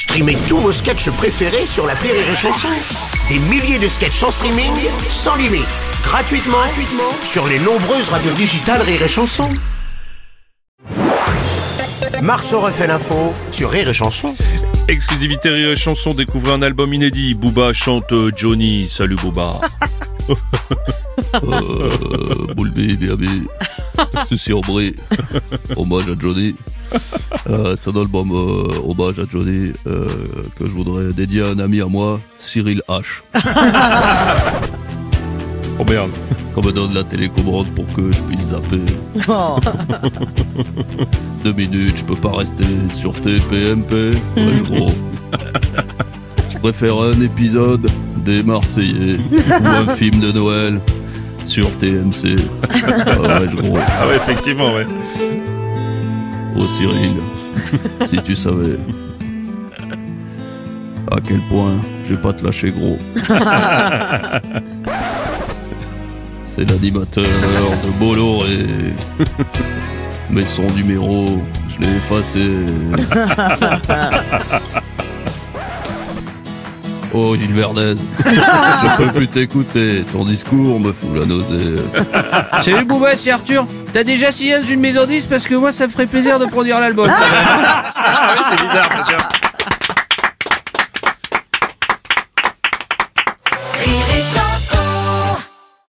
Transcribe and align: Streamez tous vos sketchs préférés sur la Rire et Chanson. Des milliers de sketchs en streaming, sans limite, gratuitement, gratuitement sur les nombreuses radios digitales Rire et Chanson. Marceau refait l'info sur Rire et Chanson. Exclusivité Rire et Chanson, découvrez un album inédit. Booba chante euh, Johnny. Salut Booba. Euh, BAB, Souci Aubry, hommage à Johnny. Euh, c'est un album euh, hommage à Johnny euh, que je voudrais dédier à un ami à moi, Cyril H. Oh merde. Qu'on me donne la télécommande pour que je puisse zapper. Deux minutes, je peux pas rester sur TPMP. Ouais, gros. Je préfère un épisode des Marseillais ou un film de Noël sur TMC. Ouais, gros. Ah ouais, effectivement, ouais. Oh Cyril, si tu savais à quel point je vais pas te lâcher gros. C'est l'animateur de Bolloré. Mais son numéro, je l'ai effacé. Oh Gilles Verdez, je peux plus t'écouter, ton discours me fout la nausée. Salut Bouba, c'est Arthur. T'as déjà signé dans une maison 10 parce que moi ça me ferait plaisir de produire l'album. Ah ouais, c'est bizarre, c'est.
Streamez 0.00 0.38
tous 0.48 0.56
vos 0.56 0.72
sketchs 0.72 1.10
préférés 1.10 1.66
sur 1.66 1.86
la 1.86 1.92
Rire 1.92 2.14
et 2.14 2.34
Chanson. 2.34 2.68
Des 3.28 3.38
milliers 3.38 3.78
de 3.78 3.86
sketchs 3.86 4.22
en 4.22 4.30
streaming, 4.30 4.72
sans 5.10 5.36
limite, 5.36 5.68
gratuitement, 6.02 6.56
gratuitement 6.56 7.12
sur 7.22 7.46
les 7.46 7.58
nombreuses 7.58 8.08
radios 8.08 8.32
digitales 8.32 8.80
Rire 8.80 9.02
et 9.02 9.08
Chanson. 9.08 9.50
Marceau 12.22 12.60
refait 12.60 12.86
l'info 12.86 13.34
sur 13.52 13.70
Rire 13.70 13.90
et 13.90 13.92
Chanson. 13.92 14.34
Exclusivité 14.88 15.50
Rire 15.50 15.72
et 15.72 15.76
Chanson, 15.76 16.08
découvrez 16.14 16.52
un 16.54 16.62
album 16.62 16.94
inédit. 16.94 17.34
Booba 17.34 17.74
chante 17.74 18.10
euh, 18.12 18.32
Johnny. 18.34 18.84
Salut 18.84 19.16
Booba. 19.16 19.60
Euh, 21.34 22.46
BAB, 22.56 23.26
Souci 24.26 24.54
Aubry, 24.54 24.96
hommage 25.76 26.08
à 26.08 26.14
Johnny. 26.18 26.54
Euh, 27.48 27.74
c'est 27.76 27.90
un 27.90 27.96
album 28.00 28.30
euh, 28.32 28.70
hommage 28.86 29.18
à 29.18 29.22
Johnny 29.28 29.72
euh, 29.86 30.06
que 30.58 30.66
je 30.68 30.72
voudrais 30.72 31.12
dédier 31.12 31.42
à 31.42 31.48
un 31.48 31.58
ami 31.58 31.80
à 31.80 31.86
moi, 31.86 32.20
Cyril 32.38 32.82
H. 32.88 33.04
Oh 35.78 35.84
merde. 35.88 36.10
Qu'on 36.54 36.60
me 36.62 36.72
donne 36.72 36.92
la 36.92 37.02
télécommande 37.02 37.68
pour 37.74 37.90
que 37.94 38.12
je 38.12 38.20
puisse 38.24 38.48
zapper. 38.48 38.84
Deux 41.44 41.52
minutes, 41.54 41.96
je 41.96 42.04
peux 42.04 42.16
pas 42.16 42.36
rester 42.36 42.66
sur 42.94 43.14
TPMP. 43.14 43.90
Ouais, 44.36 44.60
gros. 44.68 44.90
Je 46.50 46.58
préfère 46.58 46.98
un 46.98 47.18
épisode 47.22 47.90
des 48.18 48.42
Marseillais 48.42 49.18
ou 49.32 49.66
un 49.66 49.86
film 49.96 50.20
de 50.20 50.32
Noël 50.32 50.80
sur 51.46 51.70
TMC. 51.78 52.24
Ouais, 52.24 52.34
gros. 53.54 53.78
Ah 53.78 54.06
ouais, 54.06 54.16
effectivement, 54.16 54.74
ouais. 54.74 54.86
Oh 56.56 56.66
Cyril, 56.78 57.14
si 58.06 58.22
tu 58.22 58.34
savais 58.34 58.78
à 61.10 61.16
quel 61.26 61.40
point 61.48 61.76
je 62.04 62.14
vais 62.14 62.20
pas 62.20 62.32
te 62.32 62.44
lâcher 62.44 62.70
gros. 62.70 62.98
C'est 66.44 66.70
l'animateur 66.70 67.24
de 67.24 67.98
Bolloré. 67.98 68.66
Mais 70.30 70.46
son 70.46 70.66
numéro, 70.76 71.42
je 71.68 71.80
l'ai 71.80 71.96
effacé. 71.96 72.40
Oh 77.12 77.36
Gilles 77.36 77.52
Verdez, 77.52 77.94
je 78.24 78.96
peux 78.96 79.12
plus 79.12 79.28
t'écouter, 79.28 80.04
ton 80.12 80.24
discours 80.24 80.78
me 80.78 80.92
fout 80.92 81.10
la 81.16 81.26
nausée. 81.26 81.82
Salut 82.62 82.84
Bouba, 82.84 83.16
c'est 83.16 83.32
Arthur. 83.32 83.66
T'as 83.92 84.04
déjà 84.04 84.30
signé 84.30 84.58
dans 84.60 84.66
une 84.66 84.80
maison 84.80 85.06
10 85.06 85.26
parce 85.26 85.44
que 85.44 85.54
moi 85.56 85.72
ça 85.72 85.86
me 85.88 85.92
ferait 85.92 86.06
plaisir 86.06 86.38
de 86.38 86.46
produire 86.46 86.78
l'album. 86.78 87.10
Ah 87.10 88.28
ouais, 88.28 88.42
c'est 88.50 88.62
bizarre, 88.62 88.88
c'est. 89.06 89.39